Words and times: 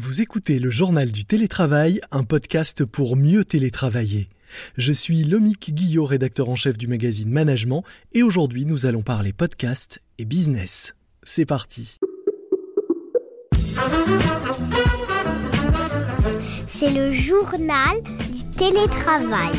Vous 0.00 0.20
écoutez 0.20 0.60
le 0.60 0.70
journal 0.70 1.10
du 1.10 1.24
télétravail, 1.24 2.00
un 2.12 2.22
podcast 2.22 2.84
pour 2.84 3.16
mieux 3.16 3.44
télétravailler. 3.44 4.28
Je 4.76 4.92
suis 4.92 5.24
Lomique 5.24 5.74
Guillot, 5.74 6.04
rédacteur 6.04 6.48
en 6.48 6.54
chef 6.54 6.78
du 6.78 6.86
magazine 6.86 7.28
Management, 7.28 7.82
et 8.12 8.22
aujourd'hui 8.22 8.64
nous 8.64 8.86
allons 8.86 9.02
parler 9.02 9.32
podcast 9.32 10.00
et 10.18 10.24
business. 10.24 10.94
C'est 11.24 11.46
parti. 11.46 11.98
C'est 16.68 16.92
le 16.92 17.12
journal 17.12 18.00
du 18.30 18.44
télétravail. 18.56 19.50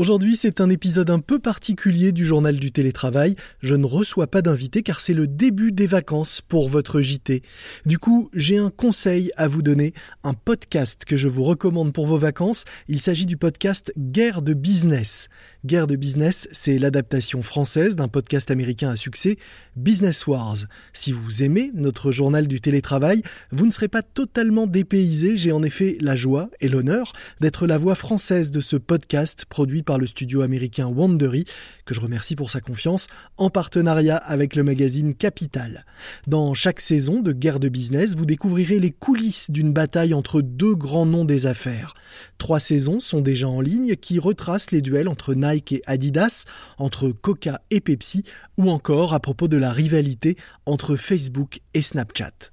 Aujourd'hui, 0.00 0.34
c'est 0.34 0.62
un 0.62 0.70
épisode 0.70 1.10
un 1.10 1.18
peu 1.18 1.38
particulier 1.38 2.10
du 2.10 2.24
journal 2.24 2.56
du 2.56 2.72
télétravail. 2.72 3.36
Je 3.60 3.74
ne 3.74 3.84
reçois 3.84 4.28
pas 4.28 4.40
d'invité 4.40 4.82
car 4.82 4.98
c'est 4.98 5.12
le 5.12 5.26
début 5.26 5.72
des 5.72 5.86
vacances 5.86 6.40
pour 6.40 6.70
votre 6.70 7.02
JT. 7.02 7.42
Du 7.84 7.98
coup, 7.98 8.30
j'ai 8.32 8.56
un 8.56 8.70
conseil 8.70 9.30
à 9.36 9.46
vous 9.46 9.60
donner, 9.60 9.92
un 10.24 10.32
podcast 10.32 11.04
que 11.04 11.18
je 11.18 11.28
vous 11.28 11.42
recommande 11.42 11.92
pour 11.92 12.06
vos 12.06 12.16
vacances. 12.16 12.64
Il 12.88 12.98
s'agit 12.98 13.26
du 13.26 13.36
podcast 13.36 13.92
Guerre 13.98 14.40
de 14.40 14.54
business. 14.54 15.28
Guerre 15.66 15.86
de 15.86 15.96
business, 15.96 16.48
c'est 16.50 16.78
l'adaptation 16.78 17.42
française 17.42 17.94
d'un 17.94 18.08
podcast 18.08 18.50
américain 18.50 18.88
à 18.88 18.96
succès, 18.96 19.36
Business 19.76 20.26
Wars. 20.26 20.56
Si 20.94 21.12
vous 21.12 21.42
aimez 21.42 21.72
notre 21.74 22.10
journal 22.10 22.48
du 22.48 22.62
télétravail, 22.62 23.20
vous 23.52 23.66
ne 23.66 23.72
serez 23.72 23.88
pas 23.88 24.00
totalement 24.00 24.66
dépaysé. 24.66 25.36
J'ai 25.36 25.52
en 25.52 25.62
effet 25.62 25.98
la 26.00 26.16
joie 26.16 26.48
et 26.60 26.68
l'honneur 26.68 27.12
d'être 27.40 27.66
la 27.66 27.76
voix 27.76 27.94
française 27.94 28.50
de 28.50 28.62
ce 28.62 28.76
podcast 28.76 29.44
produit 29.44 29.82
par 29.89 29.89
le 29.98 30.06
studio 30.06 30.42
américain 30.42 30.86
Wandery, 30.86 31.44
que 31.84 31.94
je 31.94 32.00
remercie 32.00 32.36
pour 32.36 32.50
sa 32.50 32.60
confiance, 32.60 33.06
en 33.36 33.50
partenariat 33.50 34.16
avec 34.16 34.56
le 34.56 34.62
magazine 34.62 35.14
Capital. 35.14 35.84
Dans 36.26 36.54
chaque 36.54 36.80
saison 36.80 37.20
de 37.20 37.32
Guerre 37.32 37.60
de 37.60 37.68
business, 37.68 38.16
vous 38.16 38.26
découvrirez 38.26 38.78
les 38.78 38.90
coulisses 38.90 39.50
d'une 39.50 39.72
bataille 39.72 40.14
entre 40.14 40.40
deux 40.40 40.74
grands 40.74 41.06
noms 41.06 41.24
des 41.24 41.46
affaires. 41.46 41.94
Trois 42.38 42.60
saisons 42.60 43.00
sont 43.00 43.20
déjà 43.20 43.48
en 43.48 43.60
ligne 43.60 43.96
qui 43.96 44.18
retracent 44.18 44.70
les 44.70 44.82
duels 44.82 45.08
entre 45.08 45.34
Nike 45.34 45.72
et 45.72 45.82
Adidas, 45.86 46.44
entre 46.78 47.10
Coca 47.10 47.60
et 47.70 47.80
Pepsi, 47.80 48.24
ou 48.56 48.70
encore 48.70 49.14
à 49.14 49.20
propos 49.20 49.48
de 49.48 49.56
la 49.56 49.72
rivalité 49.72 50.36
entre 50.66 50.96
Facebook 50.96 51.60
et 51.74 51.82
Snapchat. 51.82 52.52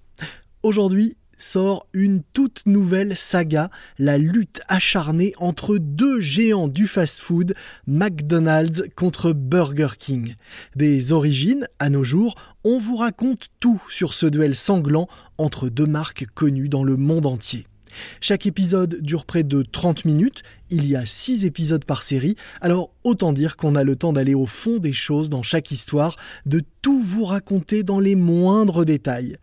Aujourd'hui, 0.63 1.15
sort 1.37 1.87
une 1.93 2.21
toute 2.33 2.65
nouvelle 2.65 3.15
saga, 3.15 3.69
la 3.97 4.17
lutte 4.17 4.61
acharnée 4.67 5.33
entre 5.37 5.77
deux 5.77 6.19
géants 6.19 6.67
du 6.67 6.87
fast-food, 6.87 7.55
McDonald's 7.85 8.83
contre 8.95 9.31
Burger 9.31 9.89
King. 9.97 10.35
Des 10.75 11.13
origines 11.13 11.67
à 11.79 11.89
nos 11.89 12.03
jours, 12.03 12.35
on 12.63 12.79
vous 12.79 12.97
raconte 12.97 13.47
tout 13.59 13.81
sur 13.89 14.13
ce 14.13 14.25
duel 14.25 14.55
sanglant 14.55 15.07
entre 15.37 15.69
deux 15.69 15.85
marques 15.85 16.25
connues 16.33 16.69
dans 16.69 16.83
le 16.83 16.97
monde 16.97 17.25
entier. 17.25 17.65
Chaque 18.21 18.45
épisode 18.45 19.01
dure 19.01 19.25
près 19.25 19.43
de 19.43 19.63
30 19.63 20.05
minutes, 20.05 20.43
il 20.69 20.87
y 20.87 20.95
a 20.95 21.05
6 21.05 21.45
épisodes 21.45 21.85
par 21.85 22.03
série, 22.03 22.35
alors 22.61 22.91
autant 23.03 23.33
dire 23.33 23.57
qu'on 23.57 23.75
a 23.75 23.83
le 23.83 23.95
temps 23.95 24.13
d'aller 24.13 24.35
au 24.35 24.45
fond 24.45 24.77
des 24.77 24.93
choses 24.93 25.29
dans 25.29 25.43
chaque 25.43 25.71
histoire, 25.71 26.15
de 26.45 26.61
tout 26.81 27.01
vous 27.01 27.23
raconter 27.23 27.83
dans 27.83 27.99
les 27.99 28.15
moindres 28.15 28.85
détails. 28.85 29.37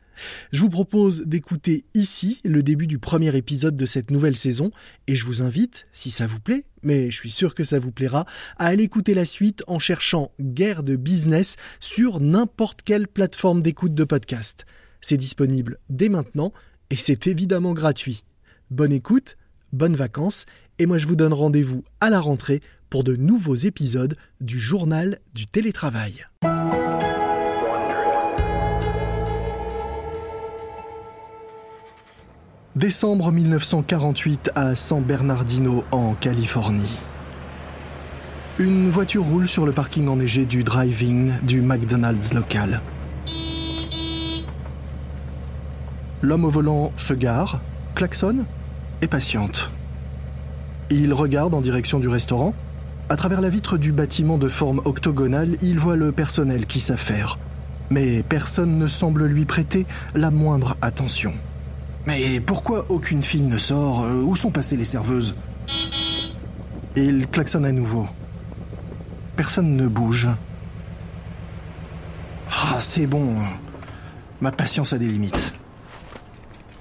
Je 0.52 0.60
vous 0.60 0.68
propose 0.68 1.22
d'écouter 1.22 1.84
ici 1.94 2.40
le 2.44 2.62
début 2.62 2.86
du 2.86 2.98
premier 2.98 3.36
épisode 3.36 3.76
de 3.76 3.86
cette 3.86 4.10
nouvelle 4.10 4.36
saison 4.36 4.70
et 5.06 5.16
je 5.16 5.24
vous 5.24 5.42
invite, 5.42 5.86
si 5.92 6.10
ça 6.10 6.26
vous 6.26 6.40
plaît, 6.40 6.64
mais 6.82 7.10
je 7.10 7.16
suis 7.16 7.30
sûr 7.30 7.54
que 7.54 7.64
ça 7.64 7.78
vous 7.78 7.92
plaira, 7.92 8.26
à 8.58 8.66
aller 8.66 8.84
écouter 8.84 9.14
la 9.14 9.24
suite 9.24 9.64
en 9.66 9.78
cherchant 9.78 10.32
Guerre 10.40 10.82
de 10.82 10.96
business 10.96 11.56
sur 11.80 12.20
n'importe 12.20 12.82
quelle 12.82 13.08
plateforme 13.08 13.62
d'écoute 13.62 13.94
de 13.94 14.04
podcast. 14.04 14.66
C'est 15.00 15.16
disponible 15.16 15.78
dès 15.90 16.08
maintenant 16.08 16.52
et 16.90 16.96
c'est 16.96 17.26
évidemment 17.26 17.72
gratuit. 17.72 18.24
Bonne 18.70 18.92
écoute, 18.92 19.36
bonnes 19.72 19.96
vacances 19.96 20.46
et 20.78 20.86
moi 20.86 20.98
je 20.98 21.06
vous 21.06 21.16
donne 21.16 21.32
rendez-vous 21.32 21.84
à 22.00 22.10
la 22.10 22.20
rentrée 22.20 22.60
pour 22.90 23.04
de 23.04 23.16
nouveaux 23.16 23.56
épisodes 23.56 24.14
du 24.40 24.58
journal 24.58 25.18
du 25.34 25.46
télétravail. 25.46 26.24
Décembre 32.76 33.30
1948 33.30 34.50
à 34.56 34.74
San 34.74 35.00
Bernardino 35.00 35.84
en 35.92 36.14
Californie. 36.14 36.98
Une 38.58 38.90
voiture 38.90 39.22
roule 39.22 39.46
sur 39.46 39.64
le 39.64 39.70
parking 39.70 40.08
enneigé 40.08 40.44
du 40.44 40.64
drive-in 40.64 41.36
du 41.44 41.62
McDonald's 41.62 42.34
local. 42.34 42.80
L'homme 46.20 46.44
au 46.44 46.48
volant 46.48 46.92
se 46.96 47.14
gare, 47.14 47.60
klaxonne 47.94 48.44
et 49.02 49.06
patiente. 49.06 49.70
Il 50.90 51.14
regarde 51.14 51.54
en 51.54 51.60
direction 51.60 52.00
du 52.00 52.08
restaurant. 52.08 52.54
À 53.08 53.14
travers 53.14 53.40
la 53.40 53.50
vitre 53.50 53.78
du 53.78 53.92
bâtiment 53.92 54.36
de 54.36 54.48
forme 54.48 54.80
octogonale, 54.84 55.58
il 55.62 55.78
voit 55.78 55.94
le 55.94 56.10
personnel 56.10 56.66
qui 56.66 56.80
s'affaire. 56.80 57.38
Mais 57.90 58.24
personne 58.24 58.78
ne 58.78 58.88
semble 58.88 59.26
lui 59.26 59.44
prêter 59.44 59.86
la 60.16 60.32
moindre 60.32 60.76
attention. 60.82 61.34
Mais 62.06 62.40
pourquoi 62.40 62.86
aucune 62.88 63.22
fille 63.22 63.46
ne 63.46 63.58
sort? 63.58 64.04
Euh, 64.04 64.22
Où 64.22 64.36
sont 64.36 64.50
passées 64.50 64.76
les 64.76 64.84
serveuses? 64.84 65.34
Il 66.96 67.26
klaxonne 67.28 67.64
à 67.64 67.72
nouveau. 67.72 68.06
Personne 69.36 69.76
ne 69.76 69.88
bouge. 69.88 70.28
Ah, 72.50 72.78
c'est 72.78 73.06
bon. 73.06 73.36
Ma 74.40 74.52
patience 74.52 74.92
a 74.92 74.98
des 74.98 75.06
limites. 75.06 75.54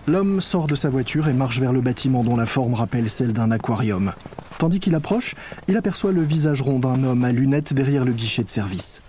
L'homme 0.06 0.42
sort 0.42 0.68
de 0.68 0.76
sa 0.76 0.90
voiture 0.90 1.30
et 1.30 1.34
marche 1.34 1.60
vers 1.60 1.72
le 1.72 1.82
bâtiment 1.82 2.24
dont 2.24 2.36
la 2.36 2.46
forme 2.46 2.74
rappelle 2.74 3.10
celle 3.10 3.32
d'un 3.32 3.52
aquarium. 3.52 4.12
Tandis 4.58 4.80
qu'il 4.80 4.96
approche, 4.96 5.34
il 5.68 5.78
aperçoit 5.78 6.12
le 6.12 6.22
visage 6.22 6.62
rond 6.62 6.80
d'un 6.80 7.04
homme 7.04 7.24
à 7.24 7.32
lunettes 7.32 7.74
derrière 7.74 8.04
le 8.04 8.12
guichet 8.12 8.44
de 8.44 8.50
service. 8.50 9.02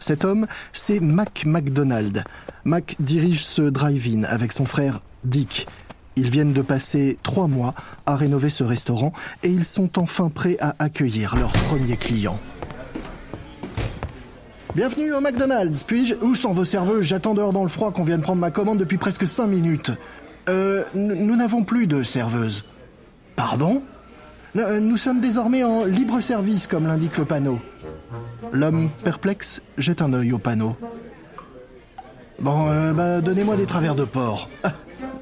Cet 0.00 0.24
homme, 0.24 0.46
c'est 0.72 1.00
Mac 1.00 1.44
McDonald. 1.46 2.24
Mac 2.64 2.96
dirige 2.98 3.44
ce 3.44 3.62
drive-in 3.62 4.24
avec 4.24 4.52
son 4.52 4.64
frère 4.64 5.00
Dick. 5.24 5.66
Ils 6.16 6.28
viennent 6.28 6.52
de 6.52 6.62
passer 6.62 7.18
trois 7.22 7.46
mois 7.46 7.74
à 8.04 8.16
rénover 8.16 8.50
ce 8.50 8.64
restaurant 8.64 9.12
et 9.42 9.48
ils 9.48 9.64
sont 9.64 9.98
enfin 9.98 10.28
prêts 10.28 10.56
à 10.60 10.74
accueillir 10.78 11.36
leur 11.36 11.52
premier 11.52 11.96
client. 11.96 12.38
Bienvenue 14.74 15.12
au 15.12 15.20
McDonald's, 15.20 15.84
puis-je 15.84 16.14
Où 16.22 16.34
sont 16.34 16.52
vos 16.52 16.64
serveuses 16.64 17.04
J'attends 17.04 17.34
dehors 17.34 17.52
dans 17.52 17.62
le 17.62 17.68
froid 17.68 17.92
qu'on 17.92 18.04
vienne 18.04 18.22
prendre 18.22 18.40
ma 18.40 18.50
commande 18.50 18.78
depuis 18.78 18.98
presque 18.98 19.26
cinq 19.26 19.46
minutes. 19.46 19.90
Euh, 20.48 20.84
nous 20.94 21.36
n'avons 21.36 21.64
plus 21.64 21.86
de 21.86 22.02
serveuse. 22.02 22.64
Pardon? 23.36 23.82
Euh, 24.56 24.80
Nous 24.80 24.96
sommes 24.96 25.20
désormais 25.20 25.62
en 25.62 25.84
libre 25.84 26.20
service, 26.20 26.66
comme 26.66 26.86
l'indique 26.86 27.16
le 27.16 27.24
panneau. 27.24 27.58
L'homme 28.52 28.90
perplexe 29.04 29.62
jette 29.78 30.02
un 30.02 30.12
œil 30.12 30.32
au 30.32 30.38
panneau. 30.38 30.76
Bon, 32.40 32.70
euh, 32.70 32.92
bah, 32.92 33.20
donnez-moi 33.20 33.56
des 33.56 33.66
travers 33.66 33.94
de 33.94 34.04
porc. 34.04 34.48
Ah, 34.64 34.72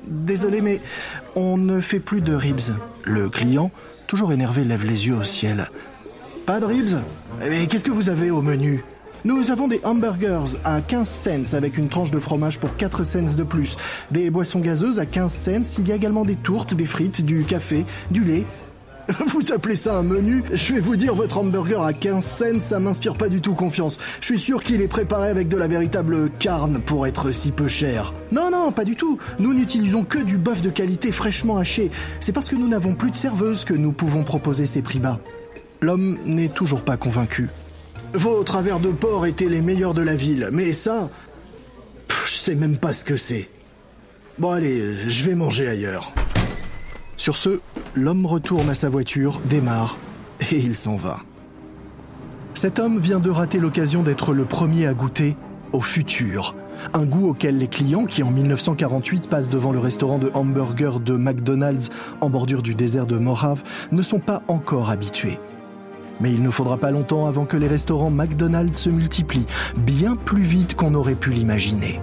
désolé, 0.06 0.60
mais 0.60 0.80
on 1.36 1.56
ne 1.56 1.80
fait 1.80 2.00
plus 2.00 2.20
de 2.20 2.34
ribs. 2.34 2.74
Le 3.04 3.28
client, 3.28 3.70
toujours 4.06 4.32
énervé, 4.32 4.64
lève 4.64 4.84
les 4.84 5.06
yeux 5.06 5.16
au 5.16 5.24
ciel. 5.24 5.70
Pas 6.46 6.60
de 6.60 6.64
ribs 6.64 6.98
Mais 7.38 7.66
qu'est-ce 7.66 7.84
que 7.84 7.90
vous 7.90 8.10
avez 8.10 8.30
au 8.30 8.42
menu 8.42 8.82
nous 9.22 9.50
avons 9.50 9.68
des 9.68 9.82
hamburgers 9.84 10.56
à 10.64 10.80
15 10.80 11.06
cents 11.06 11.54
avec 11.54 11.76
une 11.76 11.90
tranche 11.90 12.10
de 12.10 12.18
fromage 12.18 12.58
pour 12.58 12.74
4 12.78 13.04
cents 13.04 13.36
de 13.36 13.42
plus. 13.42 13.76
Des 14.10 14.30
boissons 14.30 14.60
gazeuses 14.60 14.98
à 14.98 15.04
15 15.04 15.30
cents. 15.30 15.78
Il 15.78 15.88
y 15.88 15.92
a 15.92 15.94
également 15.94 16.24
des 16.24 16.36
tourtes, 16.36 16.72
des 16.72 16.86
frites, 16.86 17.22
du 17.22 17.44
café, 17.44 17.84
du 18.10 18.24
lait. 18.24 18.46
Vous 19.26 19.52
appelez 19.52 19.76
ça 19.76 19.96
un 19.96 20.02
menu 20.02 20.42
Je 20.52 20.74
vais 20.74 20.80
vous 20.80 20.96
dire, 20.96 21.14
votre 21.14 21.38
hamburger 21.38 21.82
à 21.82 21.92
15 21.92 22.24
cents, 22.24 22.60
ça 22.60 22.78
m'inspire 22.78 23.14
pas 23.14 23.28
du 23.28 23.40
tout 23.40 23.54
confiance. 23.54 23.98
Je 24.20 24.26
suis 24.26 24.38
sûr 24.38 24.62
qu'il 24.62 24.80
est 24.82 24.88
préparé 24.88 25.28
avec 25.28 25.48
de 25.48 25.56
la 25.56 25.68
véritable 25.68 26.30
carne 26.38 26.80
pour 26.80 27.06
être 27.06 27.30
si 27.30 27.50
peu 27.50 27.68
cher. 27.68 28.14
Non, 28.32 28.50
non, 28.50 28.72
pas 28.72 28.84
du 28.84 28.96
tout. 28.96 29.18
Nous 29.38 29.54
n'utilisons 29.54 30.04
que 30.04 30.18
du 30.18 30.36
bœuf 30.36 30.62
de 30.62 30.70
qualité 30.70 31.12
fraîchement 31.12 31.58
haché. 31.58 31.90
C'est 32.20 32.32
parce 32.32 32.48
que 32.48 32.56
nous 32.56 32.68
n'avons 32.68 32.94
plus 32.94 33.10
de 33.10 33.16
serveuse 33.16 33.64
que 33.64 33.74
nous 33.74 33.92
pouvons 33.92 34.24
proposer 34.24 34.66
ces 34.66 34.82
prix 34.82 34.98
bas. 34.98 35.20
L'homme 35.80 36.18
n'est 36.24 36.48
toujours 36.48 36.82
pas 36.82 36.96
convaincu. 36.96 37.48
Vos 38.12 38.42
travers 38.42 38.80
de 38.80 38.90
porc 38.90 39.26
étaient 39.26 39.48
les 39.48 39.60
meilleurs 39.60 39.94
de 39.94 40.02
la 40.02 40.14
ville, 40.14 40.48
mais 40.52 40.72
ça, 40.72 41.10
je 42.26 42.32
sais 42.32 42.54
même 42.54 42.76
pas 42.76 42.92
ce 42.92 43.04
que 43.04 43.16
c'est. 43.16 43.48
Bon 44.38 44.50
allez, 44.50 45.08
je 45.08 45.24
vais 45.24 45.34
manger 45.34 45.68
ailleurs. 45.68 46.12
Sur 47.16 47.36
ce, 47.36 47.60
l'homme 47.94 48.26
retourne 48.26 48.68
à 48.70 48.74
sa 48.74 48.88
voiture, 48.88 49.40
démarre, 49.44 49.98
et 50.50 50.58
il 50.58 50.74
s'en 50.74 50.96
va. 50.96 51.18
Cet 52.54 52.78
homme 52.78 52.98
vient 52.98 53.20
de 53.20 53.30
rater 53.30 53.58
l'occasion 53.58 54.02
d'être 54.02 54.32
le 54.32 54.44
premier 54.44 54.86
à 54.86 54.94
goûter 54.94 55.36
au 55.72 55.80
futur. 55.80 56.54
Un 56.94 57.04
goût 57.04 57.28
auquel 57.28 57.58
les 57.58 57.68
clients 57.68 58.06
qui 58.06 58.22
en 58.22 58.30
1948 58.30 59.28
passent 59.28 59.50
devant 59.50 59.72
le 59.72 59.78
restaurant 59.78 60.18
de 60.18 60.30
hamburger 60.34 60.98
de 60.98 61.14
McDonald's 61.14 61.90
en 62.20 62.30
bordure 62.30 62.62
du 62.62 62.74
désert 62.74 63.06
de 63.06 63.18
Mojave 63.18 63.62
ne 63.92 64.02
sont 64.02 64.20
pas 64.20 64.42
encore 64.48 64.90
habitués. 64.90 65.38
Mais 66.20 66.32
il 66.32 66.42
ne 66.42 66.50
faudra 66.50 66.76
pas 66.76 66.90
longtemps 66.90 67.26
avant 67.26 67.46
que 67.46 67.56
les 67.56 67.68
restaurants 67.68 68.10
McDonald's 68.10 68.78
se 68.78 68.90
multiplient, 68.90 69.46
bien 69.76 70.16
plus 70.16 70.42
vite 70.42 70.74
qu'on 70.74 70.94
aurait 70.94 71.14
pu 71.14 71.30
l'imaginer. 71.30 72.00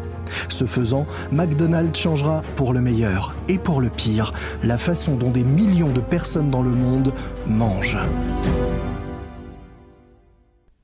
Ce 0.50 0.65
faisant, 0.65 1.07
McDonald's 1.31 2.00
changera 2.00 2.41
pour 2.56 2.74
le 2.74 2.81
meilleur 2.81 3.35
et 3.47 3.57
pour 3.57 3.81
le 3.81 3.89
pire 3.89 4.33
la 4.63 4.77
façon 4.77 5.15
dont 5.15 5.31
des 5.31 5.44
millions 5.44 5.91
de 5.91 6.01
personnes 6.01 6.50
dans 6.50 6.63
le 6.63 6.71
monde 6.71 7.13
mangent. 7.45 7.97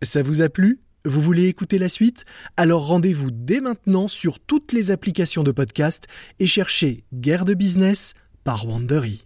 Ça 0.01 0.21
vous 0.21 0.41
a 0.41 0.49
plu? 0.49 0.79
Vous 1.05 1.21
voulez 1.21 1.47
écouter 1.47 1.77
la 1.79 1.89
suite? 1.89 2.23
Alors 2.55 2.87
rendez-vous 2.87 3.29
dès 3.31 3.59
maintenant 3.59 4.07
sur 4.07 4.39
toutes 4.39 4.71
les 4.71 4.91
applications 4.91 5.43
de 5.43 5.51
podcast 5.51 6.07
et 6.39 6.47
cherchez 6.47 7.03
Guerre 7.13 7.45
de 7.45 7.53
business 7.53 8.13
par 8.43 8.67
Wandery. 8.67 9.25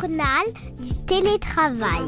Journal 0.00 0.44
du 0.78 0.94
télétravail. 1.06 2.02